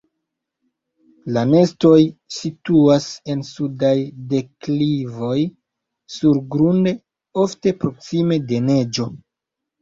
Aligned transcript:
La 1.33 1.41
nestoj 1.49 1.97
situas 2.37 3.05
en 3.33 3.43
sudaj 3.49 3.91
deklivoj 4.31 5.37
surgrunde, 6.15 6.95
ofte 7.45 7.75
proksime 7.85 8.41
de 8.51 8.65
neĝo. 8.73 9.07